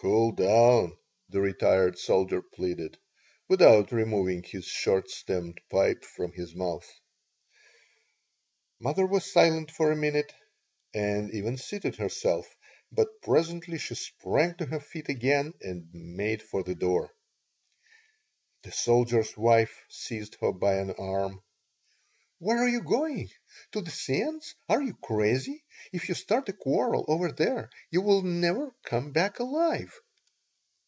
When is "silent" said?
9.30-9.70